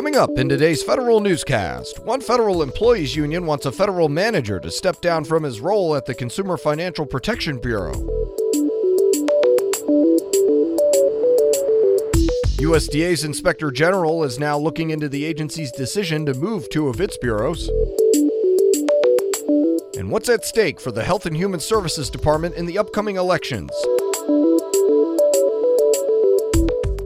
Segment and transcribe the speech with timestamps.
[0.00, 4.70] Coming up in today's federal newscast, one federal employees union wants a federal manager to
[4.70, 7.92] step down from his role at the Consumer Financial Protection Bureau.
[12.56, 17.18] USDA's Inspector General is now looking into the agency's decision to move two of its
[17.18, 17.68] bureaus.
[19.98, 23.70] And what's at stake for the Health and Human Services Department in the upcoming elections?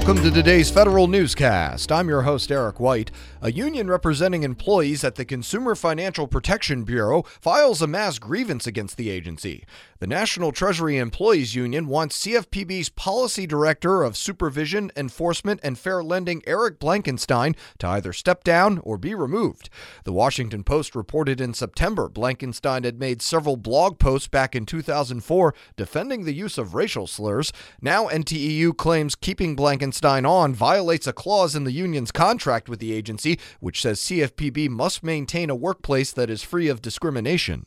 [0.00, 1.92] Welcome to today's federal newscast.
[1.92, 3.10] I'm your host, Eric White.
[3.42, 8.96] A union representing employees at the Consumer Financial Protection Bureau files a mass grievance against
[8.96, 9.66] the agency.
[9.98, 16.42] The National Treasury Employees Union wants CFPB's Policy Director of Supervision, Enforcement, and Fair Lending,
[16.46, 19.68] Eric Blankenstein, to either step down or be removed.
[20.04, 25.54] The Washington Post reported in September Blankenstein had made several blog posts back in 2004
[25.76, 27.52] defending the use of racial slurs.
[27.82, 32.78] Now, NTEU claims keeping Blankenstein Blankenstein on violates a clause in the union's contract with
[32.78, 37.66] the agency, which says CFPB must maintain a workplace that is free of discrimination.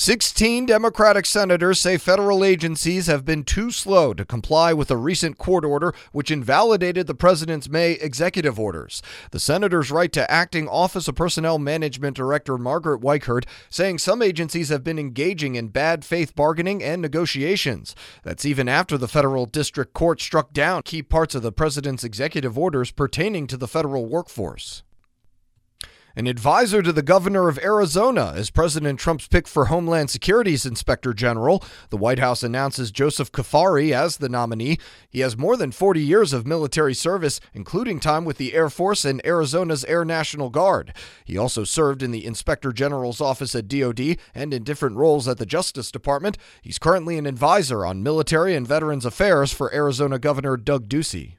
[0.00, 5.38] 16 Democratic senators say federal agencies have been too slow to comply with a recent
[5.38, 9.02] court order which invalidated the president's May executive orders.
[9.32, 14.68] The senators write to acting Office of Personnel Management Director Margaret Weichert, saying some agencies
[14.68, 17.96] have been engaging in bad faith bargaining and negotiations.
[18.22, 22.56] That's even after the federal district court struck down key parts of the president's executive
[22.56, 24.84] orders pertaining to the federal workforce.
[26.18, 31.14] An advisor to the governor of Arizona is President Trump's pick for Homeland Security's Inspector
[31.14, 31.62] General.
[31.90, 34.78] The White House announces Joseph Cuffari as the nominee.
[35.08, 39.04] He has more than 40 years of military service, including time with the Air Force
[39.04, 40.92] and Arizona's Air National Guard.
[41.24, 45.38] He also served in the Inspector General's office at DoD and in different roles at
[45.38, 46.36] the Justice Department.
[46.60, 51.37] He's currently an advisor on military and veterans affairs for Arizona Governor Doug Ducey.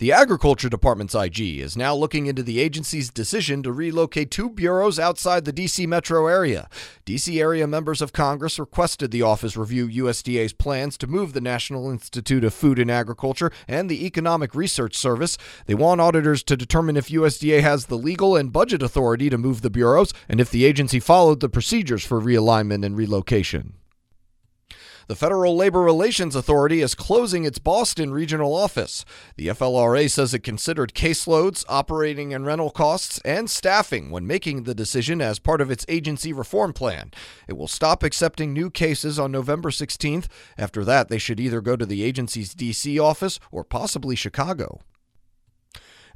[0.00, 4.98] The Agriculture Department's IG is now looking into the agency's decision to relocate two bureaus
[4.98, 5.86] outside the D.C.
[5.86, 6.70] metro area.
[7.04, 7.38] D.C.
[7.38, 12.44] area members of Congress requested the office review USDA's plans to move the National Institute
[12.44, 15.36] of Food and Agriculture and the Economic Research Service.
[15.66, 19.60] They want auditors to determine if USDA has the legal and budget authority to move
[19.60, 23.74] the bureaus and if the agency followed the procedures for realignment and relocation.
[25.10, 29.04] The Federal Labor Relations Authority is closing its Boston regional office.
[29.34, 34.72] The FLRA says it considered caseloads, operating and rental costs, and staffing when making the
[34.72, 37.10] decision as part of its agency reform plan.
[37.48, 40.28] It will stop accepting new cases on November 16th.
[40.56, 42.96] After that, they should either go to the agency's D.C.
[43.00, 44.78] office or possibly Chicago.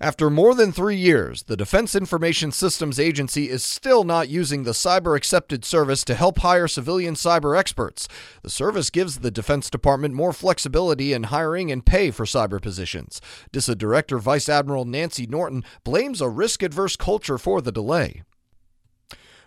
[0.00, 4.72] After more than three years, the Defense Information Systems Agency is still not using the
[4.72, 8.09] Cyber Excepted service to help hire civilian cyber experts.
[8.43, 13.21] The service gives the Defense Department more flexibility in hiring and pay for cyber positions.
[13.53, 18.22] DISA Director Vice Admiral Nancy Norton blames a risk adverse culture for the delay.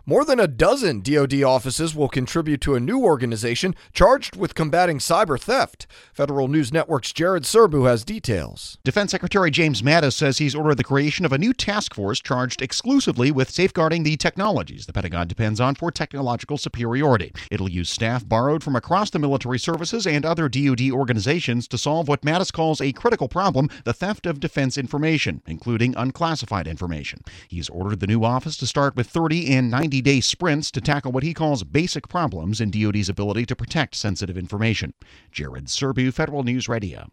[0.10, 5.00] More than a dozen DoD offices will contribute to a new organization charged with combating
[5.00, 5.86] cyber theft.
[6.14, 8.78] Federal News Network's Jared Serbu has details.
[8.86, 12.62] Defense Secretary James Mattis says he's ordered the creation of a new task force charged
[12.62, 17.34] exclusively with safeguarding the technologies the Pentagon depends on for technological superiority.
[17.52, 22.08] It'll use staff borrowed from across the military services and other DoD organizations to solve
[22.08, 27.20] what Mattis calls a critical problem the theft of defense information, including unclassified information.
[27.50, 30.80] He's ordered the new office to start with 30 and 90 90 day sprints to
[30.80, 34.94] tackle what he calls basic problems in DoD's ability to protect sensitive information.
[35.32, 37.08] Jared Serbu, Federal News Radio.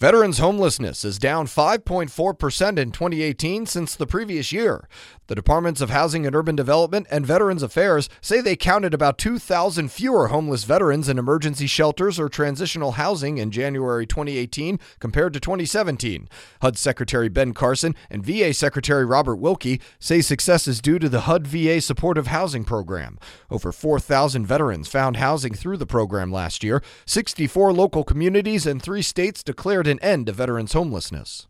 [0.00, 4.88] Veterans homelessness is down 5.4% in 2018 since the previous year.
[5.26, 9.92] The Departments of Housing and Urban Development and Veterans Affairs say they counted about 2,000
[9.92, 16.30] fewer homeless veterans in emergency shelters or transitional housing in January 2018 compared to 2017.
[16.62, 21.20] HUD Secretary Ben Carson and VA Secretary Robert Wilkie say success is due to the
[21.20, 23.18] HUD VA Supportive Housing Program.
[23.50, 26.82] Over 4,000 veterans found housing through the program last year.
[27.04, 31.46] 64 local communities and three states declared an end to veterans' homelessness.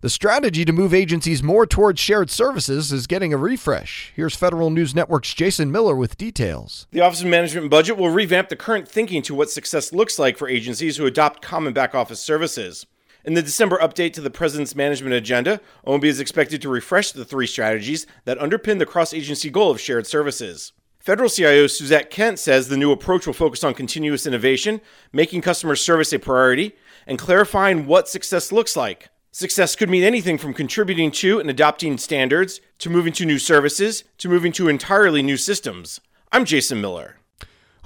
[0.00, 4.12] The strategy to move agencies more towards shared services is getting a refresh.
[4.14, 6.86] Here's Federal News Network's Jason Miller with details.
[6.92, 10.18] The Office of Management and Budget will revamp the current thinking to what success looks
[10.18, 12.86] like for agencies who adopt common back office services.
[13.24, 17.24] In the December update to the President's management agenda, OMB is expected to refresh the
[17.24, 20.72] three strategies that underpin the cross agency goal of shared services.
[21.06, 24.80] Federal CIO Suzette Kent says the new approach will focus on continuous innovation,
[25.12, 26.74] making customer service a priority,
[27.06, 29.08] and clarifying what success looks like.
[29.30, 34.02] Success could mean anything from contributing to and adopting standards, to moving to new services,
[34.18, 36.00] to moving to entirely new systems.
[36.32, 37.18] I'm Jason Miller.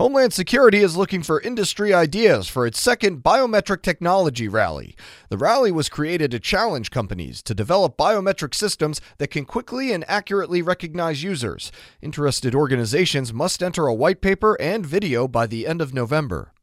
[0.01, 4.97] Homeland Security is looking for industry ideas for its second Biometric Technology Rally.
[5.29, 10.09] The rally was created to challenge companies to develop biometric systems that can quickly and
[10.09, 11.71] accurately recognize users.
[12.01, 16.55] Interested organizations must enter a white paper and video by the end of November.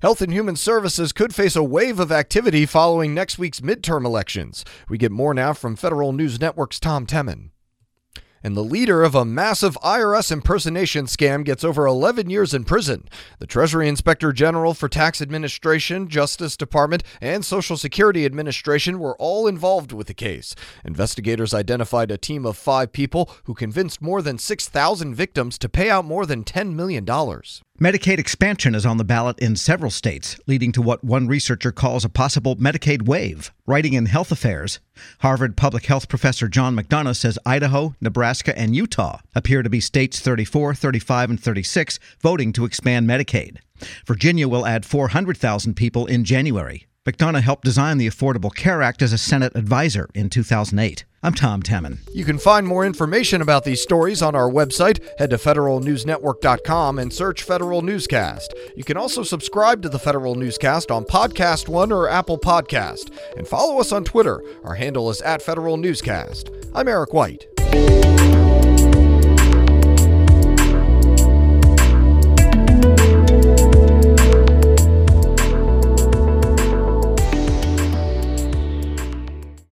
[0.00, 4.64] Health and Human Services could face a wave of activity following next week's midterm elections.
[4.88, 7.50] We get more now from Federal News Network's Tom Temin.
[8.42, 13.08] And the leader of a massive IRS impersonation scam gets over 11 years in prison.
[13.38, 19.46] The Treasury Inspector General for Tax Administration, Justice Department, and Social Security Administration were all
[19.46, 20.54] involved with the case.
[20.84, 25.90] Investigators identified a team of five people who convinced more than 6,000 victims to pay
[25.90, 27.04] out more than $10 million.
[27.80, 32.04] Medicaid expansion is on the ballot in several states, leading to what one researcher calls
[32.04, 33.52] a possible Medicaid wave.
[33.66, 34.80] Writing in Health Affairs,
[35.20, 40.18] Harvard public health professor John McDonough says Idaho, Nebraska, and Utah appear to be states
[40.18, 43.58] 34, 35, and 36 voting to expand Medicaid.
[44.04, 46.87] Virginia will add 400,000 people in January.
[47.08, 51.06] McDonough helped design the Affordable Care Act as a Senate advisor in 2008.
[51.22, 52.00] I'm Tom Temin.
[52.12, 55.00] You can find more information about these stories on our website.
[55.18, 58.52] Head to federalnewsnetwork.com and search Federal Newscast.
[58.76, 63.10] You can also subscribe to the Federal Newscast on Podcast One or Apple Podcast.
[63.38, 64.42] And follow us on Twitter.
[64.62, 66.50] Our handle is at Federal Newscast.
[66.74, 67.46] I'm Eric White.